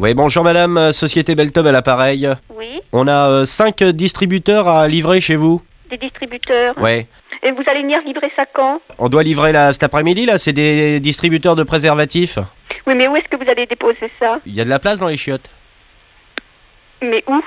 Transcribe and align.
Oui, 0.00 0.14
bonjour 0.14 0.44
madame, 0.44 0.76
euh, 0.78 0.92
Société 0.92 1.34
Beltub 1.34 1.66
à 1.66 1.72
l'appareil. 1.72 2.28
Oui, 2.56 2.80
On 2.92 3.08
a 3.08 3.44
5 3.44 3.82
distributeurs 3.82 4.68
à 4.68 4.86
livrer 4.86 5.20
chez 5.20 5.34
vous. 5.34 5.60
des 5.90 5.96
distributeurs. 5.96 6.78
Ouais. 6.78 7.08
Et 7.42 7.50
vous 7.50 7.62
allez 7.66 7.82
venir 7.82 8.00
livrer 8.06 8.30
ça 8.36 8.44
quand? 8.54 8.80
On 8.98 9.08
doit 9.08 9.22
livrer 9.24 9.50
là 9.52 9.72
cet 9.72 9.82
après-midi 9.82 10.24
là, 10.26 10.38
c'est 10.38 10.52
des 10.52 11.00
distributeurs 11.00 11.56
de 11.56 11.64
préservatifs. 11.64 12.38
Oui, 12.86 12.94
mais 12.94 13.08
où 13.08 13.16
est-ce 13.16 13.26
que 13.28 13.36
vous 13.42 13.50
allez 13.50 13.66
déposer 13.66 14.08
ça? 14.20 14.38
Il 14.46 14.54
y 14.54 14.60
a 14.60 14.64
de 14.64 14.68
la 14.70 14.78
place 14.78 14.98
dans 15.00 15.08
les 15.08 15.16
chiottes. 15.16 15.50
Mais 17.02 17.24
où? 17.26 17.40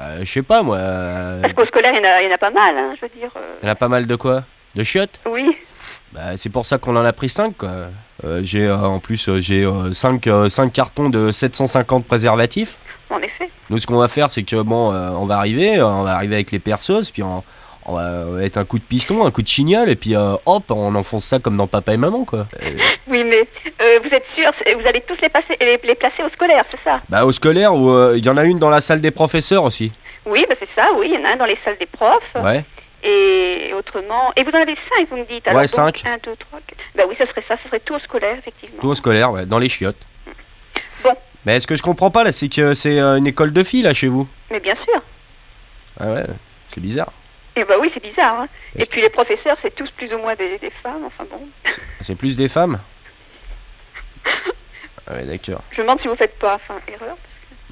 Euh, 0.00 0.18
je 0.24 0.30
sais 0.30 0.42
pas 0.42 0.62
moi. 0.64 0.76
euh, 0.78 1.40
Parce 1.42 1.54
qu'au 1.54 1.66
scolaire, 1.66 1.92
il 1.94 1.98
y, 1.98 2.00
en 2.00 2.10
a, 2.10 2.22
il 2.22 2.26
y 2.28 2.30
en 2.30 2.34
a 2.34 2.38
pas 2.38 2.50
mal, 2.50 2.76
hein, 2.76 2.94
je 2.96 3.00
veux 3.06 3.12
dire. 3.18 3.30
euh, 3.36 3.54
Il 3.62 3.66
y 3.66 3.68
en 3.68 3.72
a 3.72 3.76
pas 3.76 3.88
mal 3.88 4.06
de 4.06 4.16
quoi? 4.16 4.42
De 4.74 4.82
chiottes? 4.82 5.20
Oui, 5.30 5.56
Bah 6.12 6.36
c'est 6.36 6.50
pour 6.50 6.66
ça 6.66 6.78
qu'on 6.78 6.96
en 6.96 7.04
a 7.04 7.12
pris 7.12 7.28
5 7.28 7.56
quoi. 7.56 7.70
Euh, 8.26 8.40
j'ai 8.42 8.66
euh, 8.66 8.76
en 8.76 8.98
plus 8.98 9.28
euh, 9.28 9.38
j'ai 9.40 9.68
5 9.92 10.20
cartons 10.72 11.08
de 11.08 11.30
750 11.30 12.06
préservatifs. 12.06 12.78
en 13.10 13.18
effet. 13.18 13.48
Nous, 13.70 13.78
ce 13.78 13.86
qu'on 13.86 13.98
va 13.98 14.08
faire, 14.08 14.30
c'est 14.30 14.42
que 14.42 14.60
bon, 14.62 14.90
on 14.92 15.24
va 15.26 15.38
arriver, 15.38 15.80
on 15.82 16.02
va 16.02 16.14
arriver 16.14 16.36
avec 16.36 16.52
les 16.52 16.58
perceuses, 16.60 17.10
puis 17.10 17.22
on, 17.24 17.42
on 17.86 17.94
va 17.94 18.24
mettre 18.40 18.58
un 18.58 18.64
coup 18.64 18.78
de 18.78 18.84
piston, 18.84 19.24
un 19.26 19.30
coup 19.30 19.42
de 19.42 19.48
chignol, 19.48 19.88
et 19.88 19.96
puis 19.96 20.14
euh, 20.16 20.34
hop, 20.44 20.70
on 20.70 20.94
enfonce 20.94 21.24
ça 21.24 21.38
comme 21.38 21.56
dans 21.56 21.66
Papa 21.66 21.92
et 21.94 21.96
Maman, 21.96 22.24
quoi. 22.24 22.46
Euh, 22.62 22.70
Oui, 23.08 23.22
mais 23.24 23.46
euh, 23.80 24.00
vous 24.02 24.08
êtes 24.14 24.24
sûr 24.36 24.50
Vous 24.78 24.86
allez 24.86 25.00
tous 25.06 25.16
les, 25.22 25.28
passer, 25.28 25.56
les, 25.60 25.78
les 25.82 25.94
placer 25.94 26.22
au 26.24 26.28
scolaire, 26.30 26.64
c'est 26.68 26.80
ça? 26.82 27.00
Bah, 27.08 27.24
au 27.24 27.30
scolaire, 27.32 27.74
où 27.74 28.14
il 28.14 28.24
y 28.24 28.28
en 28.28 28.36
a 28.36 28.44
une 28.44 28.58
dans 28.58 28.70
la 28.70 28.80
salle 28.80 29.00
des 29.00 29.12
professeurs 29.12 29.62
aussi. 29.62 29.92
Oui, 30.26 30.44
bah 30.48 30.56
c'est 30.58 30.68
ça, 30.74 30.88
oui, 30.98 31.10
il 31.12 31.20
y 31.20 31.22
en 31.24 31.28
a 31.28 31.32
un 31.34 31.36
dans 31.36 31.44
les 31.44 31.58
salles 31.64 31.76
des 31.78 31.86
profs. 31.86 32.22
Ouais. 32.42 32.64
Et 33.04 33.72
autrement. 33.78 34.32
Et 34.36 34.42
vous 34.42 34.50
en 34.50 34.60
avez 34.60 34.74
cinq, 34.90 35.08
vous 35.08 35.18
me 35.18 35.24
dites 35.24 35.46
alors 35.46 35.58
Ouais, 35.60 35.66
donc, 35.66 35.70
cinq. 35.70 36.02
Un, 36.04 36.16
deux, 36.24 36.34
trois, 36.36 36.58
Bah 36.96 37.04
oui, 37.08 37.14
ça 37.18 37.26
serait 37.26 37.44
ça, 37.46 37.56
ça 37.56 37.62
serait 37.68 37.80
tout 37.80 37.94
au 37.94 37.98
scolaire, 37.98 38.36
effectivement. 38.38 38.80
Tout 38.80 38.88
au 38.88 38.94
scolaire, 38.94 39.32
ouais, 39.32 39.46
dans 39.46 39.58
les 39.58 39.68
chiottes. 39.68 39.96
Bon. 41.04 41.14
Mais 41.44 41.60
ce 41.60 41.66
que 41.66 41.76
je 41.76 41.82
comprends 41.82 42.10
pas, 42.10 42.24
là, 42.24 42.32
c'est 42.32 42.48
que 42.48 42.74
c'est 42.74 42.98
euh, 42.98 43.16
une 43.18 43.26
école 43.26 43.52
de 43.52 43.62
filles, 43.62 43.82
là, 43.82 43.92
chez 43.94 44.08
vous? 44.08 44.26
Mais 44.50 44.60
bien 44.60 44.74
sûr. 44.76 45.02
Ah 46.00 46.10
ouais, 46.12 46.24
c'est 46.68 46.80
bizarre. 46.80 47.12
Et 47.54 47.64
bah 47.64 47.74
oui, 47.80 47.90
c'est 47.94 48.02
bizarre. 48.02 48.40
Hein. 48.40 48.48
Et 48.78 48.84
puis 48.84 49.00
les 49.00 49.08
professeurs, 49.10 49.56
c'est 49.62 49.74
tous 49.74 49.90
plus 49.92 50.12
ou 50.12 50.18
moins 50.18 50.34
des, 50.34 50.58
des 50.58 50.70
femmes, 50.82 51.04
enfin 51.06 51.24
bon. 51.30 51.40
C'est 52.00 52.14
plus 52.14 52.36
des 52.36 52.48
femmes? 52.48 52.80
Ah 55.06 55.14
ouais, 55.14 55.24
d'accord. 55.24 55.62
Je 55.70 55.76
me 55.80 55.82
demande 55.86 56.00
si 56.00 56.08
vous 56.08 56.16
faites 56.16 56.38
pas, 56.38 56.56
enfin, 56.56 56.80
erreur. 56.88 57.16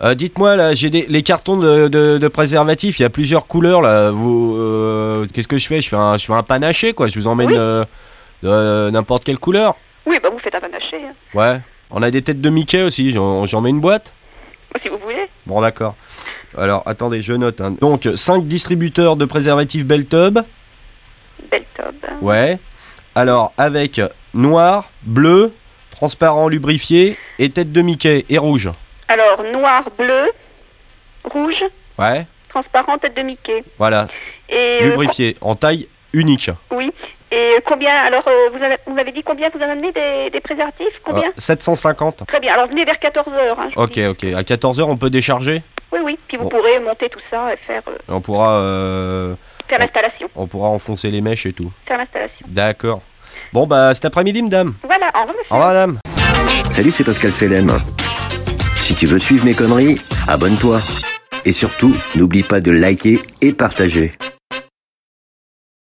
Euh, 0.02 0.14
Dites-moi, 0.14 0.56
là, 0.56 0.74
j'ai 0.74 0.88
des 0.90 1.06
les 1.08 1.22
cartons 1.22 1.56
de, 1.58 1.88
de, 1.88 2.18
de 2.18 2.28
préservatifs, 2.28 2.98
il 2.98 3.02
y 3.02 3.04
a 3.04 3.10
plusieurs 3.10 3.46
couleurs, 3.46 3.80
là. 3.82 4.10
Vous, 4.10 4.56
euh, 4.56 5.26
qu'est-ce 5.32 5.48
que 5.48 5.58
je 5.58 5.66
fais? 5.66 5.80
Je 5.80 5.88
fais, 5.88 5.96
un, 5.96 6.16
je 6.16 6.26
fais 6.26 6.32
un 6.32 6.42
panaché, 6.42 6.92
quoi. 6.94 7.08
Je 7.08 7.18
vous 7.18 7.26
emmène 7.26 7.48
Oui. 7.48 7.56
euh, 7.58 7.84
de 8.44 8.90
n'importe 8.90 9.24
quelle 9.24 9.38
couleur. 9.38 9.74
Oui, 10.06 10.18
bah 10.22 10.28
vous 10.30 10.38
faites 10.38 10.54
un 10.54 10.60
panaché, 10.60 10.96
hein. 10.96 11.14
Ouais. 11.34 11.60
On 11.90 12.02
a 12.02 12.10
des 12.10 12.22
têtes 12.22 12.40
de 12.40 12.50
Mickey 12.50 12.82
aussi, 12.82 13.12
j'en 13.12 13.46
j'en 13.46 13.60
mets 13.60 13.70
une 13.70 13.80
boîte 13.80 14.12
si 14.82 14.88
vous 14.88 14.98
voulez. 14.98 15.28
Bon, 15.46 15.60
d'accord. 15.60 15.94
Alors, 16.58 16.82
attendez, 16.84 17.22
je 17.22 17.32
note. 17.32 17.60
hein. 17.60 17.76
Donc, 17.80 18.08
5 18.14 18.44
distributeurs 18.48 19.14
de 19.14 19.24
préservatifs 19.24 19.84
Beltub. 19.86 20.40
Belle 21.50 21.64
top. 21.76 21.94
Ouais. 22.20 22.58
Alors, 23.14 23.52
avec 23.56 24.00
noir, 24.34 24.90
bleu, 25.02 25.52
transparent 25.92 26.48
lubrifié 26.48 27.16
et 27.38 27.50
tête 27.50 27.70
de 27.70 27.82
Mickey 27.82 28.24
et 28.28 28.36
rouge. 28.38 28.68
Alors, 29.06 29.44
noir, 29.52 29.84
bleu, 29.96 30.32
rouge, 31.22 31.62
Ouais. 31.96 32.26
transparent, 32.48 32.98
tête 32.98 33.16
de 33.16 33.22
Mickey. 33.22 33.62
Voilà. 33.78 34.08
Et 34.48 34.80
euh, 34.82 34.88
Lubrifié 34.88 35.36
en 35.40 35.54
taille 35.54 35.86
unique. 36.12 36.50
oui. 36.72 36.90
Et 37.36 37.56
combien 37.66 37.90
Alors, 38.06 38.22
euh, 38.28 38.50
vous, 38.56 38.62
avez, 38.62 38.76
vous 38.86 38.96
avez 38.98 39.10
dit 39.10 39.22
combien 39.24 39.48
vous 39.52 39.58
en 39.58 39.68
amenez 39.68 39.90
des, 39.92 40.30
des 40.30 40.40
préservatifs? 40.40 41.00
Combien? 41.04 41.28
Euh, 41.30 41.32
750. 41.38 42.26
Très 42.28 42.38
bien. 42.38 42.52
Alors, 42.54 42.68
venez 42.68 42.84
vers 42.84 42.94
14h. 42.94 43.28
Hein, 43.58 43.68
Ok, 43.76 43.90
dis. 43.92 44.06
ok. 44.06 44.24
À 44.24 44.42
14h, 44.42 44.82
on 44.84 44.96
peut 44.96 45.10
décharger? 45.10 45.62
Oui, 45.92 45.98
oui. 46.04 46.18
Puis 46.28 46.36
vous 46.36 46.44
Bon. 46.44 46.50
pourrez 46.50 46.78
monter 46.80 47.08
tout 47.08 47.18
ça 47.30 47.52
et 47.52 47.56
faire, 47.66 47.82
euh, 47.88 47.96
On 48.08 48.20
pourra, 48.20 48.58
euh, 48.58 49.34
faire 49.68 49.78
l'installation. 49.80 50.28
on 50.36 50.46
pourra 50.46 50.68
enfoncer 50.68 51.10
les 51.10 51.20
mèches 51.20 51.46
et 51.46 51.52
tout. 51.52 51.72
Faire 51.86 51.98
l'installation. 51.98 52.46
D'accord. 52.46 53.00
Bon, 53.52 53.66
bah, 53.66 53.92
cet 53.94 54.04
après-midi, 54.04 54.42
madame. 54.42 54.74
Voilà. 54.84 55.06
Au 55.14 55.20
revoir, 55.22 55.36
monsieur. 55.38 55.50
Au 55.50 55.54
revoir, 55.54 55.68
madame. 55.70 55.98
Salut, 56.70 56.90
c'est 56.92 57.04
Pascal 57.04 57.30
Selem. 57.32 57.68
Si 58.76 58.94
tu 58.94 59.06
veux 59.06 59.18
suivre 59.18 59.44
mes 59.44 59.54
conneries, 59.54 60.00
abonne-toi. 60.28 60.78
Et 61.44 61.52
surtout, 61.52 61.94
n'oublie 62.14 62.42
pas 62.42 62.60
de 62.60 62.70
liker 62.70 63.18
et 63.42 63.52
partager. 63.52 64.12